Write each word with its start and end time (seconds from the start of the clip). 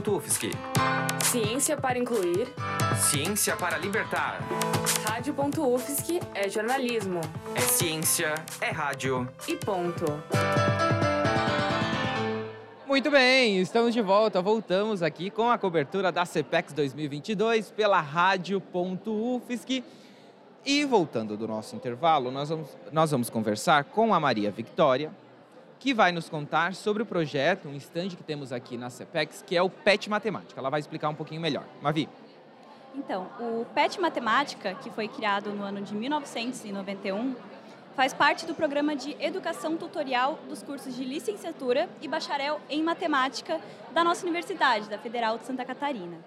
rádio.ufsc. 0.00 0.50
Ciência 1.20 1.76
para 1.76 1.98
incluir. 1.98 2.48
Ciência 2.96 3.56
para 3.56 3.76
libertar. 3.76 4.40
Rádio.ufsc 5.06 6.20
é 6.34 6.48
jornalismo. 6.48 7.20
É 7.54 7.60
ciência, 7.60 8.34
é 8.60 8.70
rádio. 8.70 9.28
E 9.46 9.56
ponto. 9.56 10.04
Muito 12.86 13.10
bem, 13.10 13.60
estamos 13.60 13.94
de 13.94 14.00
volta. 14.00 14.42
Voltamos 14.42 15.02
aqui 15.02 15.30
com 15.30 15.50
a 15.50 15.58
cobertura 15.58 16.10
da 16.10 16.24
CPEX 16.24 16.72
2022 16.72 17.70
pela 17.70 18.00
rádio.ufsc. 18.00 19.84
E 20.64 20.84
voltando 20.84 21.36
do 21.36 21.46
nosso 21.48 21.76
intervalo, 21.76 22.30
nós 22.30 22.48
vamos, 22.48 22.76
nós 22.92 23.10
vamos 23.10 23.30
conversar 23.30 23.84
com 23.84 24.12
a 24.12 24.20
Maria 24.20 24.50
Victória, 24.50 25.10
que 25.80 25.94
vai 25.94 26.12
nos 26.12 26.28
contar 26.28 26.74
sobre 26.74 27.02
o 27.02 27.06
projeto, 27.06 27.66
um 27.66 27.74
stand 27.74 28.10
que 28.10 28.22
temos 28.22 28.52
aqui 28.52 28.76
na 28.76 28.90
CPEX, 28.90 29.42
que 29.44 29.56
é 29.56 29.62
o 29.62 29.70
PET 29.70 30.10
Matemática. 30.10 30.60
Ela 30.60 30.68
vai 30.68 30.78
explicar 30.78 31.08
um 31.08 31.14
pouquinho 31.14 31.40
melhor. 31.40 31.64
Mavi. 31.80 32.06
Então, 32.94 33.26
o 33.40 33.64
PET 33.74 33.98
Matemática, 33.98 34.74
que 34.74 34.90
foi 34.90 35.08
criado 35.08 35.50
no 35.52 35.62
ano 35.64 35.80
de 35.80 35.94
1991, 35.94 37.34
faz 37.96 38.12
parte 38.12 38.44
do 38.44 38.54
programa 38.54 38.94
de 38.94 39.16
educação 39.18 39.78
tutorial 39.78 40.38
dos 40.46 40.62
cursos 40.62 40.94
de 40.94 41.02
licenciatura 41.02 41.88
e 42.02 42.06
bacharel 42.06 42.60
em 42.68 42.82
matemática 42.82 43.58
da 43.92 44.04
nossa 44.04 44.22
universidade, 44.24 44.86
da 44.88 44.98
Federal 44.98 45.38
de 45.38 45.46
Santa 45.46 45.64
Catarina. 45.64 46.18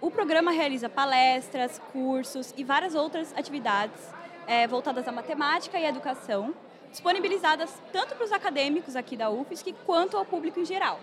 O 0.00 0.10
programa 0.10 0.50
realiza 0.50 0.88
palestras, 0.88 1.80
cursos 1.92 2.52
e 2.56 2.64
várias 2.64 2.96
outras 2.96 3.32
atividades 3.36 4.12
é, 4.44 4.66
voltadas 4.66 5.06
à 5.06 5.12
matemática 5.12 5.78
e 5.78 5.86
à 5.86 5.88
educação, 5.88 6.52
disponibilizadas 6.92 7.74
tanto 7.90 8.14
para 8.14 8.24
os 8.24 8.32
acadêmicos 8.32 8.94
aqui 8.94 9.16
da 9.16 9.30
UFSC 9.30 9.74
quanto 9.84 10.16
ao 10.16 10.24
público 10.24 10.60
em 10.60 10.64
geral. 10.64 11.00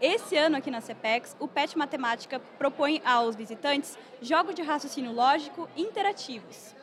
Esse 0.00 0.36
ano 0.36 0.56
aqui 0.56 0.70
na 0.70 0.80
CPEX, 0.80 1.36
o 1.40 1.48
PET 1.48 1.78
Matemática 1.78 2.40
propõe 2.58 3.00
aos 3.04 3.34
visitantes 3.34 3.96
jogos 4.20 4.54
de 4.54 4.62
raciocínio 4.62 5.12
lógico 5.12 5.68
interativos, 5.76 6.74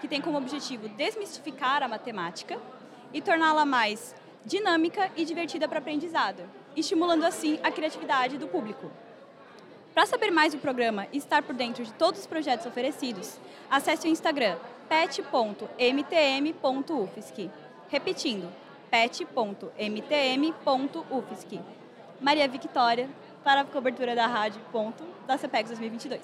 que 0.00 0.06
tem 0.06 0.20
como 0.20 0.38
objetivo 0.38 0.88
desmistificar 0.88 1.82
a 1.82 1.88
matemática 1.88 2.58
e 3.12 3.20
torná-la 3.20 3.64
mais 3.64 4.14
dinâmica 4.44 5.10
e 5.16 5.24
divertida 5.24 5.66
para 5.66 5.78
aprendizado, 5.78 6.42
estimulando 6.76 7.24
assim 7.24 7.58
a 7.62 7.70
criatividade 7.70 8.38
do 8.38 8.46
público. 8.46 8.90
Para 9.94 10.06
saber 10.06 10.30
mais 10.30 10.54
do 10.54 10.58
programa 10.58 11.06
e 11.12 11.18
estar 11.18 11.42
por 11.42 11.54
dentro 11.54 11.84
de 11.84 11.92
todos 11.92 12.20
os 12.20 12.26
projetos 12.26 12.64
oferecidos, 12.66 13.38
acesse 13.70 14.06
o 14.06 14.10
Instagram 14.10 14.56
pet.mtm.ufsc. 14.88 15.72
Repetindo, 17.92 18.48
pet.mtm.ufsc. 18.90 19.60
Maria 22.18 22.48
Victória, 22.48 23.10
para 23.44 23.60
a 23.60 23.64
cobertura 23.66 24.14
da 24.14 24.26
rádio 24.26 24.62
ponto, 24.72 25.04
da 25.26 25.36
CPEX 25.36 25.68
2022. 25.68 26.22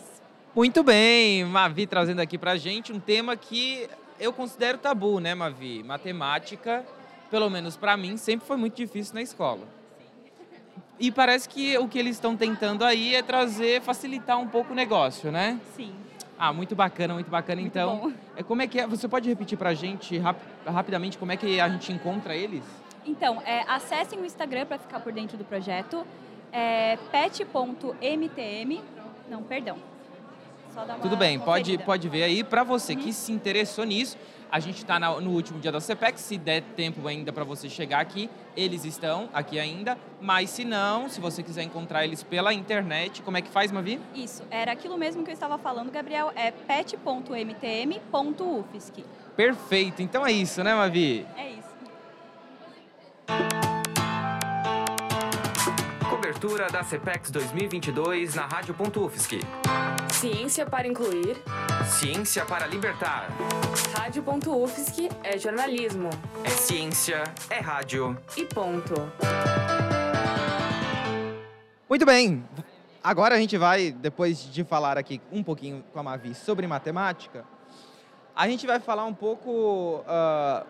Muito 0.57 0.83
bem, 0.83 1.45
Mavi 1.45 1.87
trazendo 1.87 2.21
aqui 2.21 2.39
pra 2.39 2.57
gente 2.57 2.91
um 2.91 2.99
tema 2.99 3.37
que 3.37 3.87
eu 4.19 4.33
considero 4.33 4.79
tabu, 4.79 5.21
né, 5.21 5.35
Mavi? 5.35 5.83
Matemática, 5.83 6.87
pelo 7.31 7.51
menos 7.51 7.77
para 7.77 7.99
mim, 7.99 8.17
sempre 8.17 8.47
foi 8.47 8.57
muito 8.57 8.75
difícil 8.75 9.15
na 9.15 9.21
escola. 9.21 9.69
E 10.99 11.13
parece 11.13 11.47
que 11.51 11.77
o 11.77 11.87
que 11.87 11.99
eles 11.99 12.17
estão 12.17 12.35
tentando 12.35 12.83
aí 12.83 13.15
é 13.15 13.23
trazer, 13.23 13.83
facilitar 13.83 14.39
um 14.39 14.49
pouco 14.49 14.73
o 14.73 14.75
negócio, 14.75 15.31
né? 15.31 15.61
Sim. 15.77 15.93
Ah, 16.39 16.53
muito 16.53 16.77
bacana, 16.77 17.14
muito 17.14 17.31
bacana. 17.31 17.61
Muito 17.61 17.72
então, 17.77 17.97
bom. 17.97 18.12
é 18.36 18.42
como 18.42 18.62
é 18.62 18.67
que 18.69 18.78
é? 18.81 18.86
Você 18.86 19.08
pode 19.08 19.28
repetir 19.28 19.58
pra 19.58 19.75
gente 19.75 20.17
rap- 20.19 20.41
rapidamente 20.67 21.19
como 21.19 21.33
é 21.33 21.36
que 21.36 21.61
a 21.61 21.69
gente 21.69 21.91
encontra 21.92 22.34
eles? 22.36 22.62
Então, 23.05 23.42
é, 23.44 23.62
acessem 23.69 24.19
o 24.20 24.25
Instagram 24.25 24.66
para 24.66 24.78
ficar 24.78 25.00
por 25.00 25.12
dentro 25.12 25.36
do 25.36 25.44
projeto. 25.44 26.06
É 26.53 26.97
pet.mtm. 27.11 28.81
Não, 29.28 29.42
perdão. 29.42 29.77
Tudo 31.03 31.17
bem, 31.17 31.39
pode, 31.39 31.63
conferida. 31.63 31.85
pode 31.85 32.09
ver 32.09 32.23
aí. 32.25 32.45
Para 32.45 32.63
você 32.65 32.93
Uhum. 32.95 32.99
que 33.01 33.13
se 33.13 33.33
interessou 33.33 33.85
nisso, 33.85 34.17
a 34.51 34.61
gente 34.61 34.79
está 34.79 34.99
no 34.99 35.31
último 35.31 35.59
dia 35.61 35.71
da 35.73 35.81
CPEX. 35.81 36.21
Se 36.21 36.39
der 36.39 36.62
tempo 36.77 37.06
ainda 37.06 37.33
para 37.33 37.45
você 37.45 37.69
chegar 37.69 38.01
aqui, 38.01 38.31
eles 38.56 38.84
estão 38.84 39.28
aqui 39.33 39.59
ainda. 39.59 39.99
Mas 40.21 40.51
se 40.51 40.65
não, 40.65 41.09
se 41.09 41.21
você 41.21 41.43
quiser 41.43 41.62
encontrar 41.65 42.05
eles 42.05 42.23
pela 42.23 42.53
internet, 42.55 43.21
como 43.23 43.37
é 43.37 43.43
que 43.43 43.51
faz, 43.51 43.71
Mavi? 43.73 44.01
Isso, 44.15 44.43
era 44.51 44.73
aquilo 44.73 44.97
mesmo 44.97 45.23
que 45.25 45.31
eu 45.31 45.34
estava 45.34 45.59
falando, 45.59 45.91
Gabriel. 45.91 46.33
É 46.34 46.51
pet.mtm.ufsc. 46.51 47.05
Perfeito. 49.37 50.01
Então 50.03 50.27
é 50.27 50.33
isso, 50.33 50.62
né, 50.65 50.75
Mavi? 50.75 51.27
É 51.37 51.51
isso. 51.51 51.69
Cobertura 56.38 56.69
da 56.69 56.84
CPEX 56.84 57.32
2022 57.32 58.37
na 58.37 58.47
rádio.ufsc. 58.47 59.41
Ciência 60.12 60.65
para 60.65 60.87
incluir. 60.87 61.37
Ciência 61.84 62.44
para 62.44 62.65
libertar. 62.65 63.28
Rádio.ufsc 63.97 65.09
é 65.25 65.37
jornalismo. 65.37 66.10
É 66.44 66.50
ciência, 66.50 67.25
é 67.50 67.59
rádio. 67.59 68.16
E 68.37 68.44
ponto. 68.44 68.94
Muito 71.88 72.06
bem. 72.06 72.44
Agora 73.03 73.34
a 73.34 73.38
gente 73.38 73.59
vai, 73.59 73.91
depois 73.91 74.38
de 74.38 74.62
falar 74.62 74.97
aqui 74.97 75.21
um 75.32 75.43
pouquinho 75.43 75.84
com 75.93 75.98
a 75.98 76.04
Mavi 76.04 76.37
sobre 76.37 76.69
matemática, 76.69 77.44
a 78.37 78.47
gente 78.47 78.65
vai 78.65 78.78
falar 78.78 79.06
um 79.06 79.15
pouco. 79.15 80.04
ah, 80.06 80.65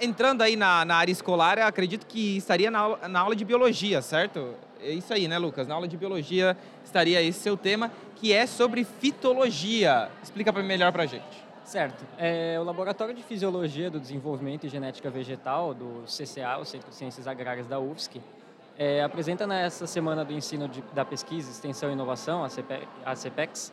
entrando 0.00 0.42
aí 0.42 0.56
na, 0.56 0.84
na 0.84 0.96
área 0.96 1.12
escolar, 1.12 1.58
acredito 1.58 2.06
que 2.06 2.36
estaria 2.36 2.70
na 2.70 2.78
aula, 2.78 3.08
na 3.08 3.20
aula 3.20 3.36
de 3.36 3.44
biologia, 3.44 4.00
certo? 4.02 4.54
É 4.80 4.90
isso 4.90 5.12
aí, 5.12 5.26
né, 5.26 5.38
Lucas? 5.38 5.66
Na 5.66 5.74
aula 5.74 5.88
de 5.88 5.96
biologia 5.96 6.56
estaria 6.84 7.20
esse 7.22 7.40
seu 7.40 7.56
tema, 7.56 7.90
que 8.16 8.32
é 8.32 8.46
sobre 8.46 8.84
fitologia. 8.84 10.10
Explica 10.22 10.52
melhor 10.52 10.92
pra 10.92 11.06
gente. 11.06 11.44
Certo. 11.64 12.04
É, 12.16 12.56
o 12.60 12.62
Laboratório 12.64 13.12
de 13.12 13.22
Fisiologia 13.22 13.90
do 13.90 13.98
Desenvolvimento 13.98 14.64
e 14.64 14.68
Genética 14.68 15.10
Vegetal, 15.10 15.74
do 15.74 16.04
CCA, 16.06 16.58
o 16.60 16.64
Centro 16.64 16.90
de 16.90 16.94
Ciências 16.94 17.26
Agrárias 17.26 17.66
da 17.66 17.80
UFSC, 17.80 18.20
é, 18.78 19.02
apresenta 19.02 19.46
nessa 19.46 19.86
Semana 19.86 20.24
do 20.24 20.32
Ensino 20.32 20.68
de- 20.68 20.84
da 20.92 21.04
Pesquisa, 21.04 21.50
Extensão 21.50 21.90
e 21.90 21.94
Inovação, 21.94 22.44
a, 22.44 22.48
CPE, 22.48 22.86
a 23.04 23.16
CPEX, 23.16 23.72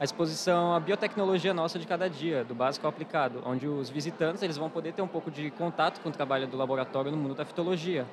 a 0.00 0.04
exposição 0.04 0.74
A 0.74 0.80
Biotecnologia 0.80 1.52
Nossa 1.52 1.78
de 1.78 1.86
Cada 1.86 2.08
Dia, 2.08 2.42
do 2.42 2.54
básico 2.54 2.86
ao 2.86 2.90
aplicado, 2.90 3.42
onde 3.44 3.68
os 3.68 3.90
visitantes 3.90 4.42
eles 4.42 4.56
vão 4.56 4.70
poder 4.70 4.94
ter 4.94 5.02
um 5.02 5.06
pouco 5.06 5.30
de 5.30 5.50
contato 5.50 6.00
com 6.00 6.08
o 6.08 6.12
trabalho 6.12 6.46
do 6.46 6.56
laboratório 6.56 7.10
no 7.10 7.18
mundo 7.18 7.34
da 7.34 7.44
fitologia. 7.44 8.06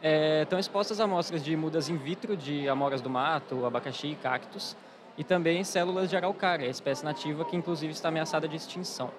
É, 0.00 0.42
estão 0.42 0.56
expostas 0.56 1.00
amostras 1.00 1.42
de 1.42 1.56
mudas 1.56 1.88
in 1.88 1.96
vitro 1.96 2.36
de 2.36 2.68
amoras 2.68 3.00
do 3.00 3.10
mato, 3.10 3.66
abacaxi 3.66 4.12
e 4.12 4.14
cactos, 4.14 4.76
e 5.18 5.24
também 5.24 5.64
células 5.64 6.08
de 6.08 6.16
araucária, 6.16 6.68
espécie 6.68 7.04
nativa 7.04 7.44
que 7.44 7.56
inclusive 7.56 7.92
está 7.92 8.08
ameaçada 8.08 8.46
de 8.46 8.54
extinção. 8.54 9.10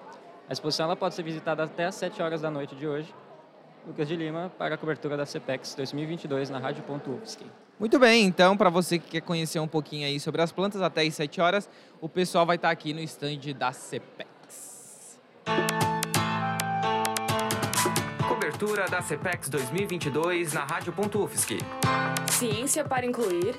A 0.48 0.52
exposição 0.54 0.86
ela 0.86 0.96
pode 0.96 1.14
ser 1.14 1.22
visitada 1.22 1.62
até 1.64 1.84
às 1.84 1.94
7 1.96 2.22
horas 2.22 2.40
da 2.40 2.50
noite 2.50 2.74
de 2.74 2.88
hoje. 2.88 3.14
Lucas 3.86 4.08
de 4.08 4.16
Lima, 4.16 4.50
para 4.56 4.76
a 4.76 4.78
cobertura 4.78 5.14
da 5.14 5.26
CPEX 5.26 5.74
2022 5.74 6.48
na 6.48 6.58
Rádio.UFSC. 6.58 7.67
Muito 7.78 7.96
bem, 7.96 8.24
então, 8.24 8.56
para 8.56 8.70
você 8.70 8.98
que 8.98 9.08
quer 9.08 9.20
conhecer 9.20 9.60
um 9.60 9.68
pouquinho 9.68 10.04
aí 10.04 10.18
sobre 10.18 10.42
as 10.42 10.50
plantas, 10.50 10.82
até 10.82 11.02
às 11.02 11.14
7 11.14 11.40
horas, 11.40 11.70
o 12.00 12.08
pessoal 12.08 12.44
vai 12.44 12.56
estar 12.56 12.70
aqui 12.70 12.92
no 12.92 13.00
stand 13.00 13.54
da 13.56 13.70
CPEX. 13.72 15.20
Cobertura 18.28 18.86
da 18.88 19.00
CPEX 19.00 19.48
2022 19.48 20.52
na 20.52 20.64
rádio.ufsc. 20.64 21.58
Ciência 22.32 22.84
para 22.84 23.06
incluir. 23.06 23.54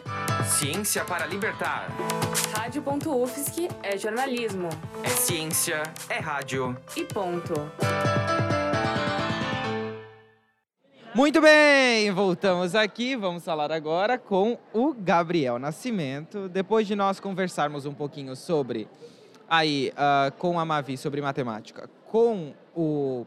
Ciência 0.46 1.06
para 1.06 1.26
libertar. 1.26 1.88
Rádio.ufsc 2.54 3.70
é 3.82 3.98
jornalismo. 3.98 4.68
É 5.04 5.10
ciência, 5.10 5.82
é 6.10 6.20
rádio. 6.20 6.78
E 6.96 7.06
ponto. 7.06 7.54
Muito 11.16 11.42
bem, 11.42 12.12
voltamos 12.12 12.76
aqui. 12.76 13.16
Vamos 13.16 13.44
falar 13.44 13.72
agora 13.72 14.18
com 14.20 14.60
o 14.72 14.94
Gabriel 14.94 15.58
Nascimento. 15.58 16.48
Depois 16.48 16.86
de 16.86 16.96
nós 16.96 17.20
conversarmos 17.20 17.88
um 17.88 17.94
pouquinho 17.94 18.36
sobre 18.36 18.88
aí 19.50 19.92
ah, 19.98 20.32
com 20.38 20.60
a 20.60 20.66
Mavi 20.66 20.98
sobre 20.98 21.20
matemática, 21.20 21.90
com 22.06 22.54
o, 22.76 23.26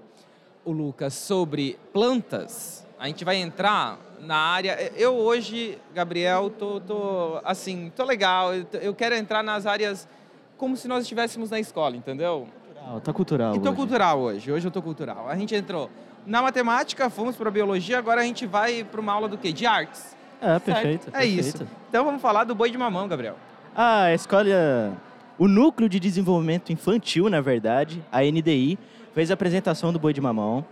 o 0.65 0.71
Lucas 0.71 1.15
sobre 1.15 1.77
plantas, 1.93 2.87
a 3.01 3.09
gente 3.09 3.25
vai 3.25 3.37
entrar 3.37 3.99
na 4.21 4.37
área. 4.37 4.93
Eu 4.95 5.17
hoje, 5.17 5.77
Gabriel, 5.93 6.51
tô, 6.51 6.81
tô 6.81 7.41
assim, 7.45 7.91
tô 7.97 8.05
legal. 8.05 8.51
Eu, 8.81 8.95
quero 8.95 9.17
entrar 9.17 9.43
nas 9.43 9.67
áreas 9.67 10.09
como 10.57 10.77
se 10.77 10.87
nós 10.87 11.03
estivéssemos 11.03 11.51
na 11.51 11.59
escola, 11.59 11.97
entendeu? 11.97 12.47
Cultural, 12.65 13.01
tá 13.01 13.13
cultural. 13.13 13.57
E 13.57 13.59
tô 13.59 13.71
hoje. 13.71 13.77
cultural 13.77 14.21
hoje. 14.21 14.53
Hoje 14.53 14.69
eu 14.69 14.71
tô 14.71 14.81
cultural. 14.81 15.29
A 15.29 15.37
gente 15.37 15.53
entrou 15.53 15.91
na 16.27 16.43
matemática, 16.43 17.11
fomos 17.11 17.37
para 17.37 17.51
biologia, 17.51 17.99
agora 17.99 18.21
a 18.21 18.25
gente 18.25 18.47
vai 18.47 18.85
para 18.85 19.01
uma 19.01 19.13
aula 19.13 19.29
do 19.29 19.37
quê? 19.37 19.53
De 19.53 19.67
artes. 19.67 20.17
É, 20.41 20.59
perfeito. 20.59 21.09
É 21.13 21.25
isso. 21.25 21.59
perfeito. 21.59 21.73
Então 21.89 22.05
vamos 22.05 22.21
falar 22.21 22.45
do 22.45 22.55
boi 22.55 22.71
de 22.71 22.79
mamão, 22.79 23.07
Gabriel. 23.09 23.37
Ah, 23.75 24.05
a 24.05 24.15
escola. 24.15 24.97
O 25.39 25.49
Núcleo 25.49 25.89
de 25.89 25.99
Desenvolvimento 25.99 26.73
Infantil, 26.73 27.29
na 27.29 27.41
verdade, 27.41 28.03
a 28.13 28.23
NDI, 28.23 28.79
fez 29.15 29.31
a 29.31 29.35
apresentação 29.35 29.93
do 29.93 29.99
Boi 29.99 30.13
de 30.13 30.21
Mamão 30.21 30.65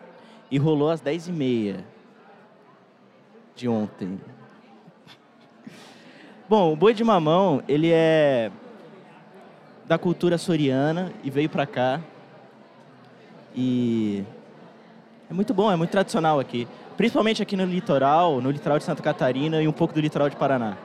e 0.50 0.58
rolou 0.58 0.90
às 0.90 1.00
10h30 1.00 1.78
de 3.56 3.68
ontem. 3.68 4.20
Bom, 6.48 6.72
o 6.72 6.76
boi 6.76 6.92
de 6.92 7.04
mamão, 7.04 7.62
ele 7.68 7.90
é 7.92 8.50
da 9.86 9.98
cultura 9.98 10.36
soriana 10.38 11.12
e 11.22 11.30
veio 11.30 11.48
pra 11.48 11.66
cá. 11.66 12.00
E 13.54 14.24
é 15.30 15.32
muito 15.32 15.54
bom, 15.54 15.70
é 15.70 15.76
muito 15.76 15.90
tradicional 15.90 16.40
aqui. 16.40 16.66
Principalmente 16.96 17.40
aqui 17.40 17.56
no 17.56 17.64
litoral, 17.64 18.40
no 18.40 18.50
litoral 18.50 18.78
de 18.78 18.84
Santa 18.84 19.00
Catarina 19.00 19.62
e 19.62 19.68
um 19.68 19.72
pouco 19.72 19.94
do 19.94 20.00
litoral 20.00 20.28
de 20.28 20.34
Paraná. 20.34 20.76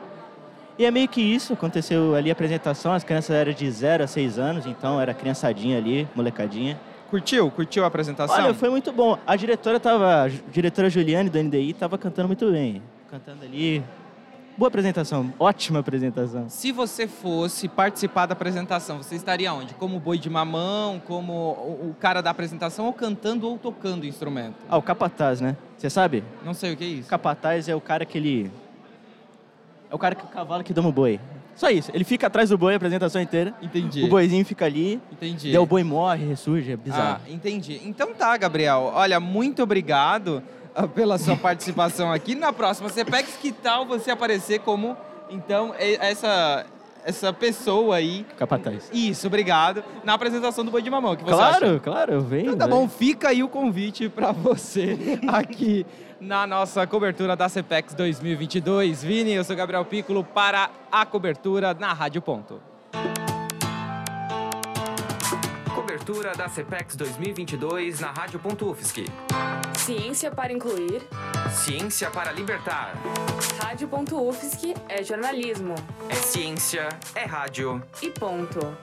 E 0.78 0.86
é 0.86 0.92
meio 0.92 1.08
que 1.08 1.20
isso, 1.20 1.54
aconteceu 1.54 2.16
ali 2.16 2.30
a 2.30 2.34
apresentação, 2.34 2.94
as 2.94 3.04
crianças 3.04 3.36
eram 3.36 3.54
de 3.54 3.70
0 3.70 4.04
a 4.04 4.08
6 4.08 4.38
anos, 4.38 4.66
então 4.66 5.02
era 5.02 5.14
criançadinha 5.14 5.78
ali, 5.78 6.08
molecadinha. 6.14 6.80
Curtiu? 7.10 7.50
Curtiu 7.50 7.84
a 7.84 7.88
apresentação? 7.88 8.36
Olha, 8.36 8.54
foi 8.54 8.70
muito 8.70 8.92
bom. 8.92 9.18
A 9.26 9.36
diretora 9.36 9.80
tava, 9.80 10.26
a 10.26 10.28
diretora 10.28 10.90
Juliane 10.90 11.30
do 11.30 11.42
NDI 11.42 11.74
tava 11.74 11.98
cantando 11.98 12.28
muito 12.28 12.52
bem. 12.52 12.82
Cantando 13.10 13.46
ali. 13.46 13.84
Boa 14.58 14.70
apresentação, 14.70 15.34
ótima 15.38 15.80
apresentação. 15.80 16.46
Se 16.50 16.72
você 16.72 17.10
fosse 17.10 17.68
participar 17.68 18.26
da 18.26 18.32
apresentação, 18.32 19.04
você 19.04 19.16
estaria 19.16 19.54
onde? 19.54 19.74
Como 19.74 20.00
boi 20.00 20.18
de 20.18 20.30
mamão, 20.30 21.02
como 21.06 21.34
o 21.34 21.90
o 21.90 21.96
cara 22.00 22.22
da 22.22 22.30
apresentação, 22.30 22.86
ou 22.86 22.94
cantando 22.94 23.48
ou 23.50 23.58
tocando 23.58 24.06
instrumento? 24.06 24.56
Ah, 24.70 24.78
o 24.78 24.82
capataz, 24.82 25.42
né? 25.42 25.58
Você 25.78 25.90
sabe? 25.90 26.24
Não 26.44 26.54
sei 26.54 26.72
o 26.74 26.78
que 26.78 26.84
é 26.86 26.88
O 26.88 26.90
isso. 27.00 27.10
capataz 27.10 27.68
é 27.68 27.76
o 27.76 27.82
cara 27.82 28.06
que 28.06 28.18
ele. 28.18 28.50
É 29.92 29.96
o 29.96 29.98
cara 29.98 30.16
que 30.16 30.24
o 30.24 30.28
cavalo 30.28 30.64
que 30.64 30.74
dama 30.74 30.88
o 30.88 30.92
boi. 30.94 31.20
Só 31.54 31.70
isso. 31.70 31.92
Ele 31.94 32.04
fica 32.06 32.28
atrás 32.28 32.50
do 32.50 32.58
boi 32.58 32.74
a 32.74 32.78
apresentação 32.78 33.22
inteira. 33.22 33.54
Entendi. 33.62 34.04
O 34.04 34.08
boizinho 34.10 34.46
fica 34.46 34.66
ali. 34.66 35.02
Entendi. 35.12 35.52
Daí 35.52 35.60
o 35.60 35.66
boi 35.66 35.84
morre, 35.84 36.26
ressurge. 36.26 36.72
É 36.72 36.74
Ah, 36.74 36.78
bizarro. 36.78 37.22
entendi. 37.30 37.82
Então 37.86 38.14
tá, 38.14 38.36
Gabriel. 38.38 38.92
Olha, 38.94 39.20
muito 39.20 39.62
obrigado 39.64 40.42
ah, 40.42 40.65
pela 40.94 41.18
sua 41.18 41.36
participação 41.36 42.12
aqui. 42.12 42.36
Na 42.36 42.52
próxima 42.52 42.90
CPEX, 42.90 43.38
que 43.42 43.52
tal 43.52 43.86
você 43.86 44.12
aparecer 44.12 44.60
como, 44.60 44.96
então, 45.30 45.74
essa, 45.78 46.66
essa 47.04 47.32
pessoa 47.34 47.96
aí? 47.96 48.26
Capataz. 48.38 48.90
Isso, 48.94 49.28
obrigado. 49.28 49.84
Na 50.04 50.14
apresentação 50.14 50.66
do 50.66 50.72
Boi 50.72 50.82
de 50.82 50.90
Mamão, 50.90 51.16
que 51.16 51.24
você 51.24 51.32
Claro, 51.32 51.66
acha? 51.66 51.80
claro, 51.80 52.14
eu 52.14 52.22
venho. 52.22 52.48
Então 52.48 52.58
tá 52.58 52.66
velho. 52.66 52.78
bom, 52.82 52.90
fica 52.90 53.30
aí 53.30 53.42
o 53.44 53.48
convite 53.48 54.10
para 54.10 54.32
você 54.32 54.98
aqui 55.28 55.86
na 56.20 56.48
nossa 56.48 56.86
cobertura 56.88 57.36
da 57.36 57.48
CPEX 57.50 57.94
2022. 57.94 59.04
Vini, 59.04 59.32
eu 59.34 59.44
sou 59.44 59.56
Gabriel 59.56 59.86
Piccolo 59.86 60.24
para 60.24 60.70
a 60.92 61.06
cobertura 61.06 61.74
na 61.74 61.94
Rádio 61.94 62.22
Ponto. 62.22 62.60
Cobertura 65.74 66.34
da 66.36 66.48
CPEX 66.48 66.96
2022 66.96 68.00
na 68.00 68.12
Rádio 68.12 68.40
Ponto 68.40 68.70
UFSC. 68.72 69.06
Ciência 69.86 70.32
para 70.32 70.52
incluir. 70.52 71.04
Ciência 71.52 72.10
para 72.10 72.32
libertar. 72.32 72.96
Rádio.UFSC 73.62 74.74
é 74.90 75.04
jornalismo. 75.04 75.76
É 76.10 76.16
ciência, 76.16 76.90
é 77.14 77.24
rádio. 77.24 77.84
E 78.02 78.10
ponto. 78.10 78.76